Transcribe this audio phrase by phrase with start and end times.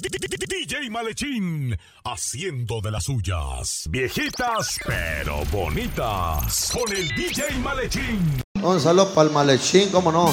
[0.00, 3.84] DJ Malechín haciendo de las suyas.
[3.90, 6.72] Viejitas pero bonitas.
[6.72, 8.42] Con el DJ Malechín.
[8.62, 10.32] Un saludo para el Malechín, cómo no.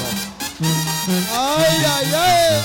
[1.33, 2.63] ¡Ay, ay, ay!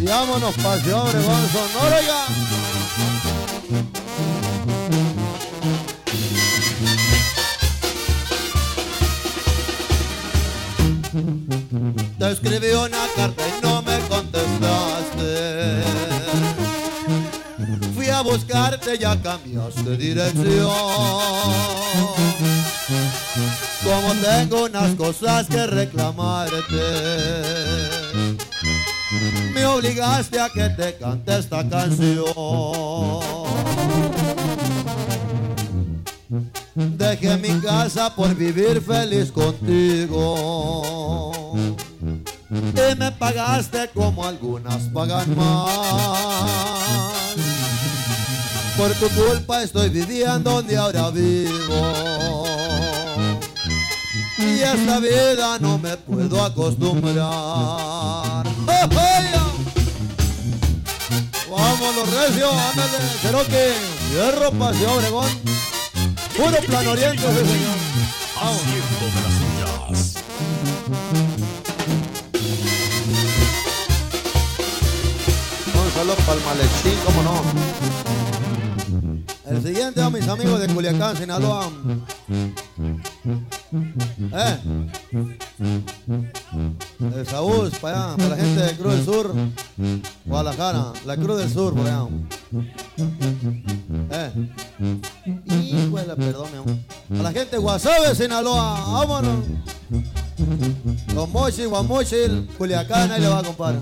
[0.00, 2.26] Vámonos para Obregón, Sonora.
[12.18, 13.83] Te escribí una carta y no
[17.94, 20.70] Fui a buscarte, ya cambiaste dirección.
[23.82, 26.64] Como tengo unas cosas que reclamarte.
[29.54, 32.24] Me obligaste a que te cante esta canción.
[36.74, 41.32] Dejé mi casa por vivir feliz contigo.
[42.54, 47.34] Y me pagaste como algunas pagan más.
[48.76, 52.44] Por tu culpa estoy viviendo donde ahora vivo.
[54.38, 57.24] Y esta vida no me puedo acostumbrar.
[57.26, 59.24] ¡Oh, oh,
[61.50, 63.74] Vámonos, recio, ándale, Cherokee,
[64.12, 65.30] hierro, paseo, Obregón.
[66.36, 67.78] Puro plan oriente, sí, señor.
[68.36, 69.53] Vamos.
[76.04, 77.32] Saludo para el Malechín, cómo no.
[79.50, 81.70] El siguiente a mis amigos de Culiacán, Sinaloa.
[84.34, 84.58] Eh.
[87.00, 89.34] El Saúl, para allá, para la gente de Cruz del Sur.
[90.26, 92.06] Guadalajara, la Cruz del Sur, por allá.
[94.10, 94.30] Eh.
[95.46, 96.48] Híjole, perdón,
[97.08, 97.18] mi.
[97.18, 98.74] A la gente de Guasave, Sinaloa.
[98.92, 99.46] Vámonos.
[101.14, 103.80] Los Mochis, Guamochil, Culiacán, ahí le va, compadre.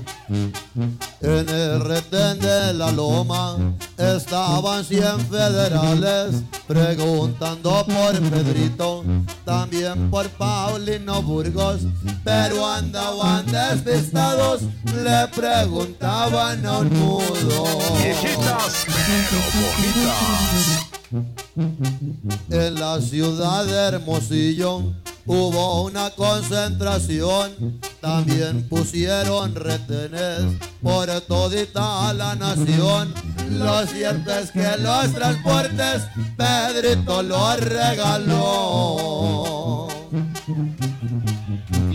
[1.20, 3.56] En el retén de la loma
[3.96, 9.04] estaban 100 federales preguntando por Pedrito,
[9.44, 11.82] también por Paulino Burgos,
[12.24, 14.62] pero andaban despistados,
[15.02, 17.64] le preguntaban a un mudo.
[17.96, 20.92] Viejitas pero bonitas.
[22.50, 24.94] En la ciudad de Hermosillo
[25.26, 30.40] hubo una concentración, también pusieron retenes
[30.82, 33.14] por todita la nación.
[33.50, 36.02] Lo cierto es que los transportes
[36.36, 39.61] Pedrito los regaló.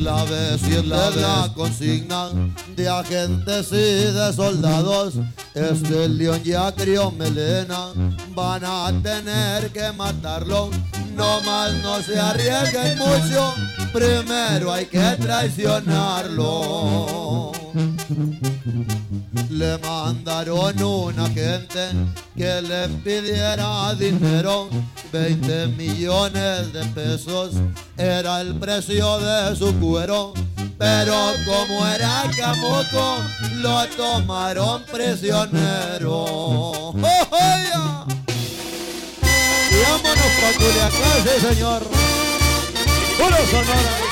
[0.07, 2.29] Clave si es la consigna
[2.77, 5.15] de agentes y de soldados.
[5.53, 7.91] Este león ya crió melena,
[8.33, 10.69] van a tener que matarlo.
[11.13, 13.53] No más no se arriesguen mucho,
[13.91, 17.51] primero hay que traicionarlo.
[19.57, 21.89] Le mandaron un agente
[22.37, 24.69] que le pidiera dinero,
[25.11, 27.53] 20 millones de pesos
[27.97, 30.33] era el precio de su cuero.
[30.77, 33.17] Pero como era camuco,
[33.55, 36.11] lo tomaron prisionero.
[36.11, 38.05] ¡Oh, oh, ya!
[39.81, 41.81] Vámonos pa' Culiacán, sí, señor.
[43.17, 44.06] Puro Sonora.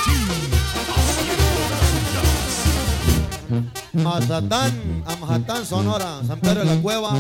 [3.96, 7.12] Mazatán, a Mazatán, Sonora, San Pedro de la Cueva.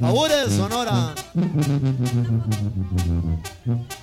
[0.00, 1.14] Aures, Sonora.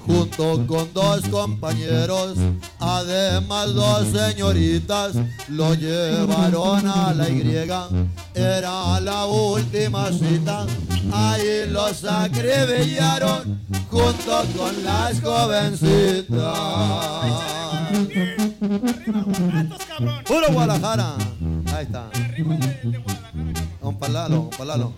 [0.06, 2.38] Junto con dos compañeros,
[2.80, 5.16] además dos señoritas,
[5.50, 7.70] lo llevaron a la Y.
[8.34, 10.66] Era la última cita,
[11.12, 16.44] ahí los acribillaron junto con las jovencitas.
[20.26, 21.16] Puro Guadalajara.
[21.76, 22.10] Ahí está.
[23.82, 24.94] Un palalo, un palalo.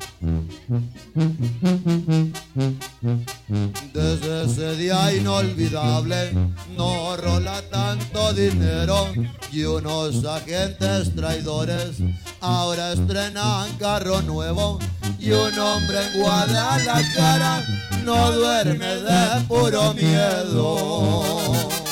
[3.93, 6.31] Desde ese día inolvidable
[6.77, 9.07] no rola tanto dinero
[9.51, 11.97] y unos agentes traidores
[12.41, 14.77] ahora estrenan carro nuevo
[15.17, 17.63] y un hombre en Guadalajara
[18.03, 21.84] no duerme de puro miedo.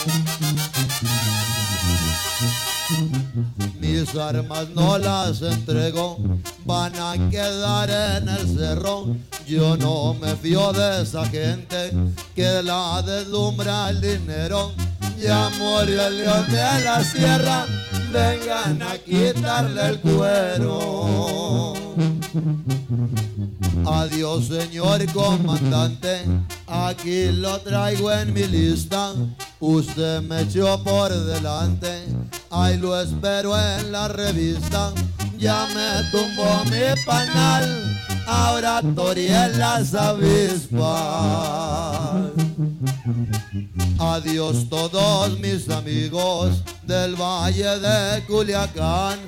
[4.03, 6.17] Mis armas no las entrego,
[6.65, 9.15] van a quedar en el cerro.
[9.47, 11.93] Yo no me fío de esa gente
[12.35, 14.73] que la deslumbra el dinero.
[15.17, 17.65] Ya murió el león de la sierra,
[18.11, 21.62] vengan a quitarle el cuero.
[23.85, 26.23] Adiós, señor comandante,
[26.67, 29.13] aquí lo traigo en mi lista.
[29.59, 32.05] Usted me echó por delante,
[32.49, 34.93] Ahí lo espero en la revista.
[35.37, 37.97] Ya me tumbó mi panal.
[38.27, 40.83] Ahora Toriel las avispas.
[43.99, 49.19] Adiós todos mis amigos del Valle de Culiacán.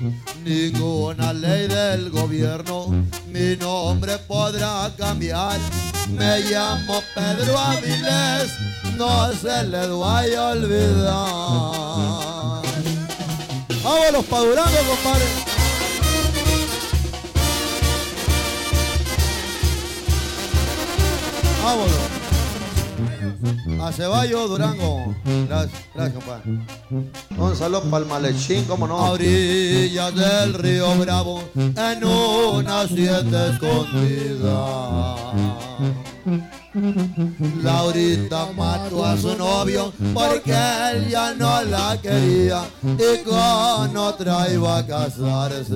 [0.44, 2.88] Ninguna ley del gobierno
[3.28, 5.60] mi nombre podrá cambiar.
[6.10, 8.52] Me llamo Pedro Avilés,
[8.98, 11.16] no se le vaya a olvidar.
[13.84, 15.26] Vámonos pa' Durango, compadre.
[21.64, 22.15] Vámonos.
[23.86, 25.16] A Ceballo, Durango.
[25.48, 26.60] Gracias, gracias, compadre.
[27.38, 29.12] Un saludo para el malechín, cómo A no.
[29.12, 35.16] orillas del río Bravo, en una siete escondida.
[37.62, 40.58] Laurita mató a su novio porque
[40.92, 45.76] él ya no la quería y con otra iba a casarse.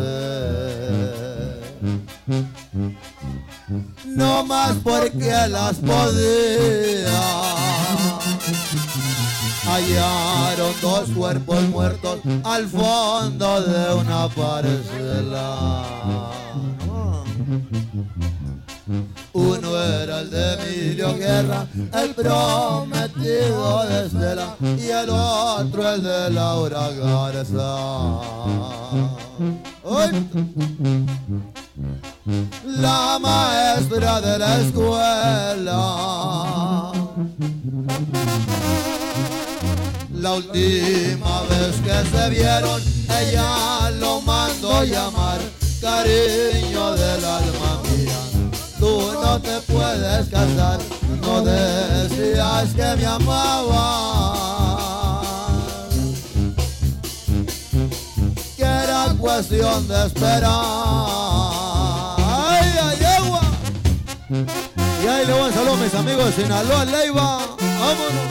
[4.06, 7.22] No más porque las podía.
[9.66, 15.86] Hallaron dos cuerpos muertos al fondo de una parcela.
[19.34, 26.30] Uno era el de Emilio Guerra, el prometido de Estela, y el otro el de
[26.32, 28.20] Laura Garza.
[32.66, 35.80] La maestra de la escuela.
[40.14, 42.82] La última vez que se vieron,
[43.22, 45.40] ella lo mandó llamar
[45.82, 48.20] cariño del alma mía.
[48.80, 50.80] Tú no te puedes casar,
[51.22, 54.40] no decías que me amabas.
[58.58, 61.29] Que era cuestión de esperar.
[64.30, 67.40] Y ahí le voy a saludo a mis amigos de Sinaloa, Leiva.
[67.58, 68.30] ¡Vámonos!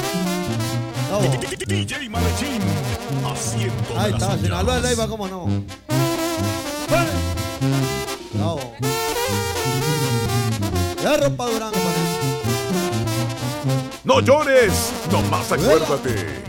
[1.10, 1.40] Vamos.
[1.66, 2.62] DJ Malechín,
[3.24, 4.38] haciendo Ahí está.
[4.38, 5.46] Sinaloa, Leiva, cómo no.
[8.32, 8.74] Bravo.
[11.00, 11.78] Hierro pa' Durango.
[14.04, 16.44] No llores, nomás acuérdate.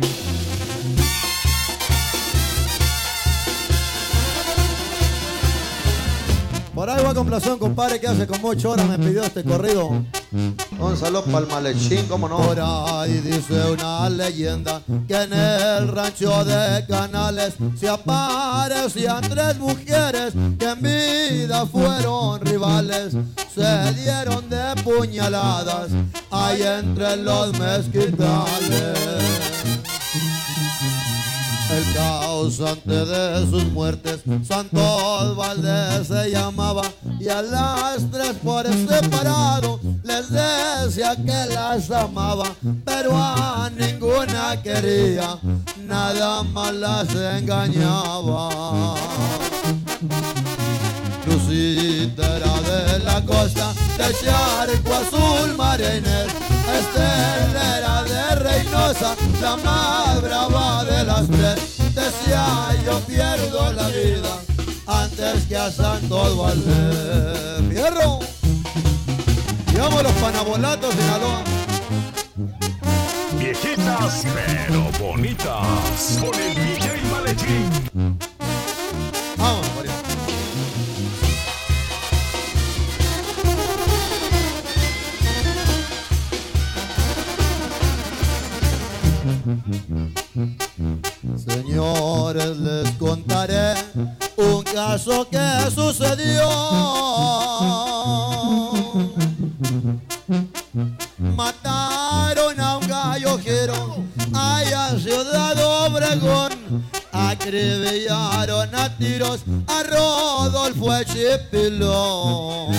[6.89, 10.03] Por ahí va complación, compadre, que hace como ocho horas me pidió este corrido.
[10.31, 12.37] Un saludo para el malechín, cómo no.
[12.37, 20.33] Por ahí dice una leyenda que en el rancho de Canales se aparecían tres mujeres
[20.57, 23.13] que en vida fueron rivales.
[23.53, 25.91] Se dieron de puñaladas
[26.31, 28.97] ahí entre los mezquitales.
[31.71, 36.81] El causante de sus muertes, Santos Valdés se llamaba,
[37.19, 42.45] y a las tres por separado les decía que las amaba,
[42.83, 45.37] pero a ninguna quería,
[45.85, 48.95] nada más las engañaba.
[51.27, 56.27] Lucita era de la costa, de charco azul marinel.
[56.79, 60.18] Estela era de Reynosa, la más
[61.27, 61.95] de tres.
[61.95, 64.37] Decía yo pierdo la vida
[64.87, 67.69] antes que a Santos Valdés.
[67.69, 68.19] ¡Fierro!
[69.71, 71.43] Llevamos los panabolatos, Sinaloa.
[73.37, 76.19] Viejitas pero bonitas.
[76.19, 78.28] Con el DJ Malechín.
[94.99, 96.49] Caso que sucedió.
[101.35, 104.03] Mataron a un gallojero
[104.33, 106.83] allá en Ciudad Obregón.
[107.11, 112.75] Acribillaron a tiros a Rodolfo Chipilón.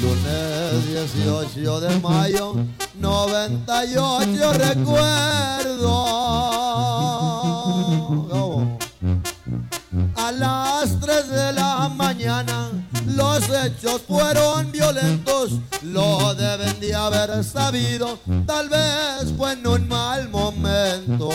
[0.00, 2.54] Lunes 18 de mayo,
[2.94, 6.21] 98 recuerdo.
[13.64, 15.52] Hechos fueron violentos,
[15.82, 21.28] lo deben de haber sabido, tal vez fue en un mal momento.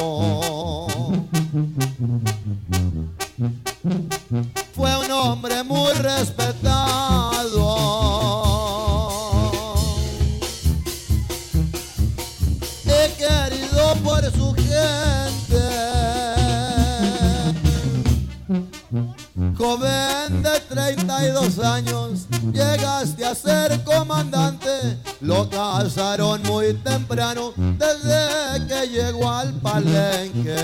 [29.78, 30.56] Palenque.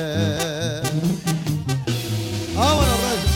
[2.55, 3.33] Reyes.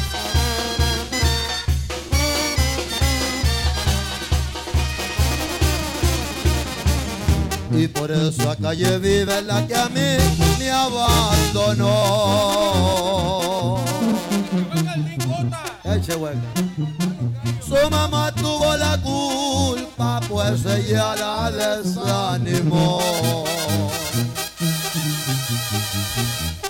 [7.71, 10.17] Y por eso a calle vive la que a mí
[10.57, 11.87] me abandonó.
[17.61, 22.99] Su mamá tuvo la culpa, pues ella la desanimó.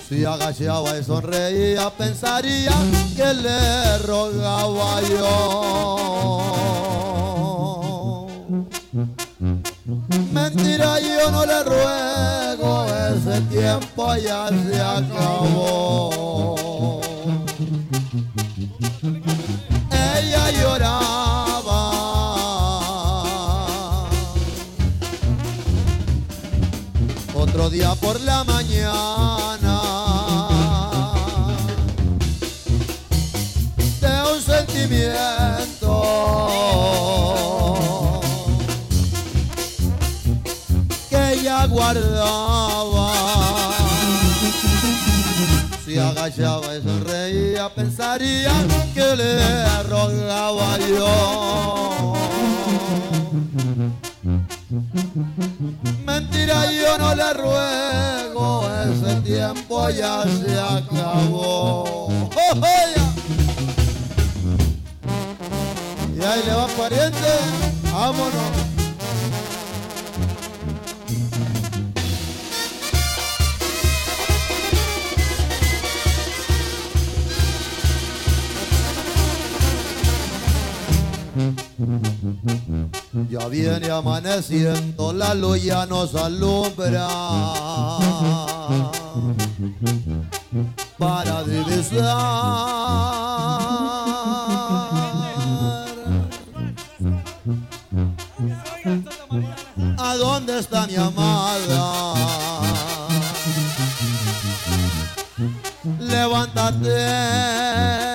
[0.08, 2.72] Si agachaba y sonreía, pensaría
[3.14, 6.38] que le rogaba yo.
[10.32, 16.18] Mentira, yo no le ruego, ese tiempo ya se acabó.
[46.28, 48.52] Agachaba y sonreía, pensaría
[48.92, 52.12] que le rogaba yo.
[56.04, 61.84] Mentira, yo no le ruego, ese tiempo ya se acabó.
[61.84, 62.66] ¡Oh, oh!
[66.14, 67.38] Y ahí le va pariente,
[67.90, 68.77] vámonos.
[83.30, 87.08] Ya viene amaneciendo, la luz ya nos alumbra
[90.98, 92.04] para divisar
[99.98, 102.14] a dónde está mi amada.
[106.00, 108.07] Levántate.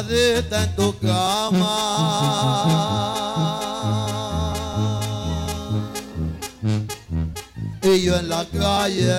[0.00, 1.74] En tu cama.
[7.82, 9.16] Y yo en la calle.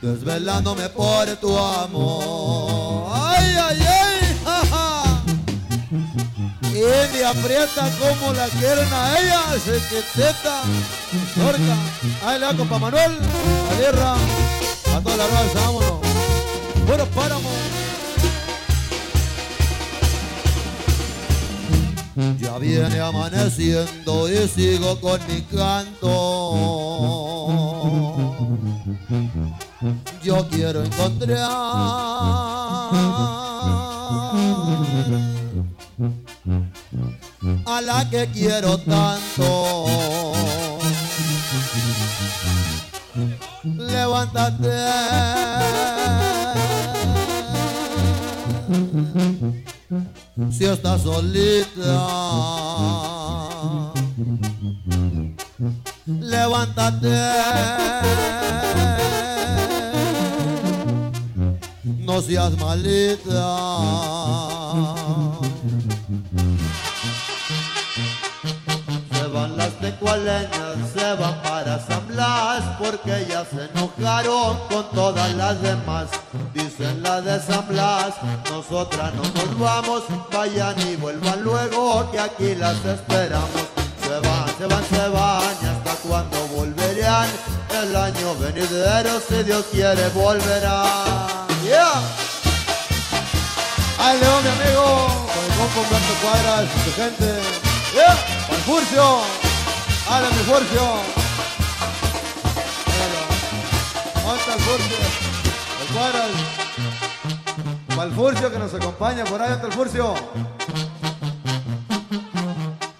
[0.00, 3.10] Desvelándome por tu amor.
[3.12, 4.40] Ay, ay, ay.
[4.44, 5.22] ja, ja.
[6.76, 10.62] India aprieta como la quieren a ella, sequeteta,
[11.34, 11.76] torca.
[12.24, 14.14] Ahí le hago Manuel, a Tierra,
[14.94, 16.05] a toda la raza, vámonos.
[16.86, 17.50] Bueno, páramo.
[22.40, 26.06] Ya viene amaneciendo y sigo con mi canto.
[30.22, 31.38] Yo quiero encontrar
[37.66, 39.84] a la que quiero tanto.
[43.64, 44.70] Levántate.
[50.50, 51.92] Si estás solita.
[56.06, 57.16] Levántate.
[62.06, 63.46] No seas malita.
[69.12, 70.65] Se van las tecualeñas,
[72.16, 76.06] Blas, porque ya se enojaron con todas las demás.
[76.54, 78.14] Dicen la de San Blas,
[78.50, 83.50] nosotras no nos vamos, vayan y vuelvan luego, que aquí las esperamos.
[84.02, 87.28] Se van, se van, se van, y hasta cuando volverán,
[87.82, 90.84] el año venidero, si Dios quiere, volverá.
[91.64, 92.00] Yeah.
[93.98, 97.40] Ahí León, mi amigo, con el compo Humberto Cuadras su gente.
[97.94, 98.12] ¡Yeah!
[98.48, 99.20] ¡Al Furcio!
[100.08, 101.25] ¡Hala, mi Furcio!
[104.56, 104.96] ¿Dónde está el Furcio?
[105.80, 106.30] El Cuadras.
[107.88, 110.14] Para el Furcio que nos acompaña, por ahí está el Furcio.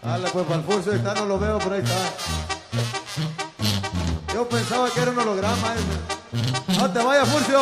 [0.02, 1.94] Dale pues para el Furcio, ahí está, no lo veo, por ahí está.
[4.34, 6.78] Yo pensaba que era un holograma ese.
[6.78, 7.60] No te vayas, Furcio.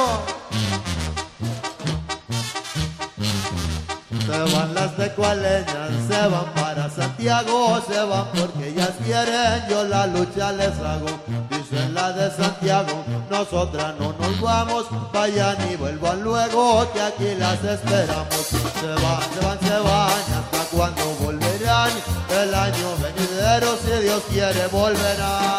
[4.27, 9.85] Se van las de cualeñas, se van para Santiago, se van porque ellas quieren, yo
[9.85, 11.07] la lucha les hago.
[11.51, 17.62] Dicen la de Santiago, nosotras no nos vamos, vayan y vuelvan luego, que aquí las
[17.64, 18.47] esperamos.
[18.81, 21.91] Se van, se van, se van, hasta cuando volverán,
[22.31, 25.59] el año venidero, si Dios quiere, volverá.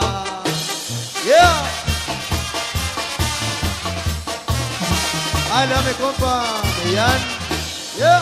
[1.26, 1.64] Yeah.
[5.54, 6.46] Ay, mi compa,
[6.86, 7.20] Millán.
[7.98, 8.22] Yeah.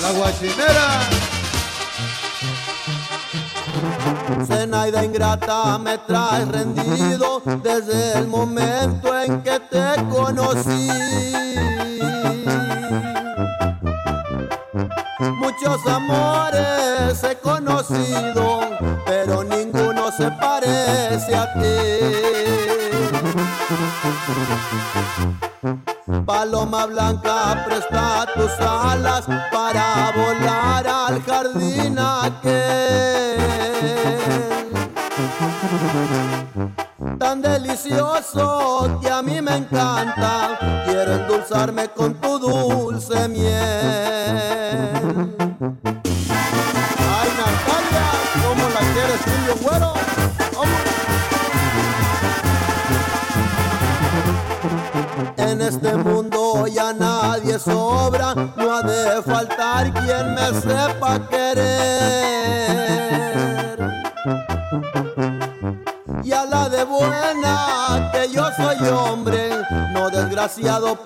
[0.00, 1.19] La suya.
[4.46, 10.88] Zenaida ingrata me trae rendido desde el momento en que te conocí.
[15.36, 18.60] Muchos amores he conocido,
[19.04, 22.20] pero ninguno se parece a ti.
[26.24, 33.29] Paloma blanca, presta tus alas para volar al jardín aquel.
[37.18, 40.39] Tan delicioso que a mí me encanta,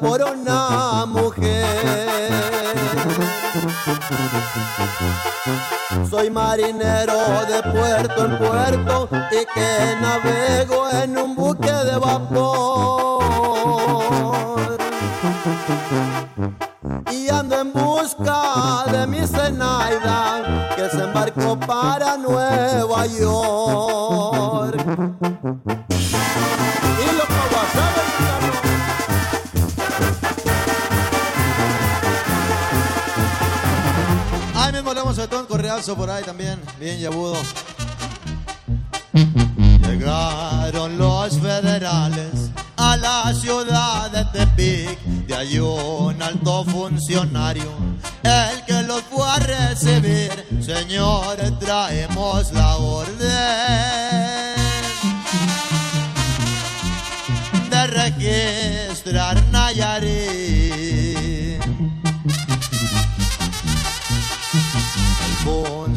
[0.01, 2.33] por una mujer.
[6.09, 13.23] Soy marinero de puerto en puerto y que navego en un buque de vapor.
[17.13, 23.84] Y ando en busca de mi Zenaida que se embarcó para Nueva York.
[35.49, 37.37] Correazo por ahí también, bien yabudo.
[39.83, 47.71] Llegaron los federales a la ciudad de Tepic, de ahí un alto funcionario,
[48.23, 50.47] el que los fue a recibir.
[50.61, 53.17] Señores, traemos la orden
[57.71, 60.64] de registrar Nayarit.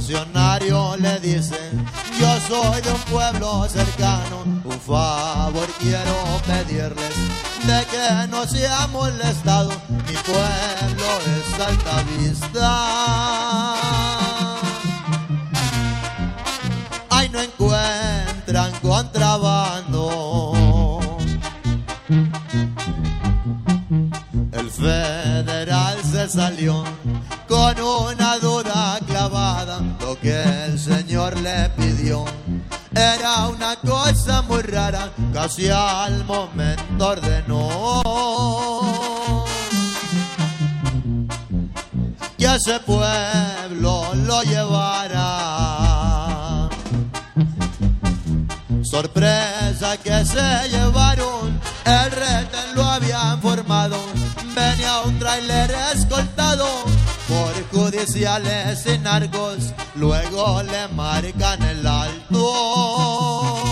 [0.07, 1.59] Funcionario le dice,
[2.17, 6.15] yo soy de un pueblo cercano, un favor quiero
[6.45, 7.13] pedirles,
[7.65, 13.75] de que no se ha molestado, mi pueblo es alta vista.
[17.09, 20.53] Ay, no encuentran contrabando.
[24.53, 26.85] El federal se salió
[35.47, 38.03] casi al momento ordenó
[42.37, 45.23] que ese pueblo lo llevara.
[48.83, 53.97] Sorpresa que se llevaron, el retén lo habían formado.
[54.53, 56.67] Venía un tráiler escoltado
[57.29, 63.66] por judiciales y narcos, luego le marcan el alto.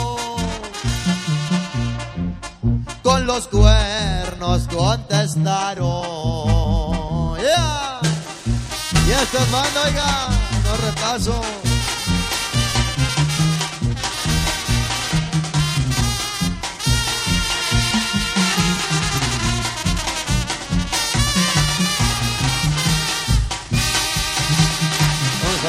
[3.06, 7.38] Con los cuernos contestaron.
[7.38, 8.00] Yeah.
[9.06, 10.28] Y este mando, oiga,
[10.64, 11.40] no repaso.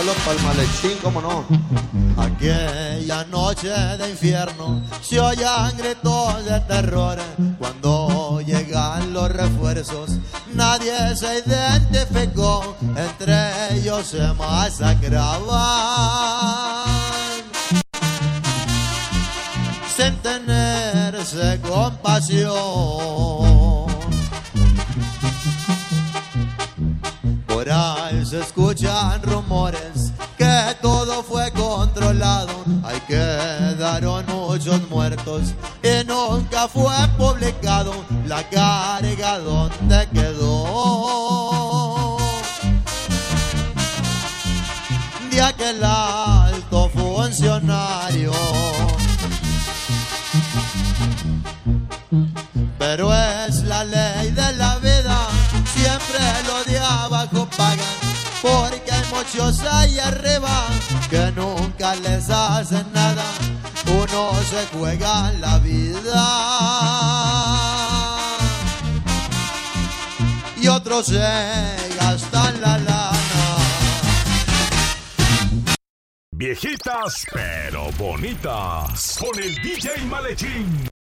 [0.07, 1.45] Para el malechín, cómo no.
[2.23, 7.19] Aquella noche de infierno se oían gritos de terror
[7.59, 10.11] cuando llegan los refuerzos.
[10.55, 15.47] Nadie se identificó, entre ellos se masacraban.
[19.97, 23.46] Sin tenerse compasión.
[28.47, 32.65] Escuchan rumores que todo fue controlado.
[32.85, 37.93] Hay quedaron muchos muertos y nunca fue publicado
[38.27, 42.17] la carga donde quedó
[45.31, 46.36] de aquel alto
[59.17, 60.67] muchos ahí arriba
[61.09, 63.25] que nunca les hacen nada,
[63.87, 66.27] uno se juega la vida
[70.61, 73.11] y otros se gastan la lana.
[76.33, 80.96] Viejitas pero bonitas con el DJ Malechín.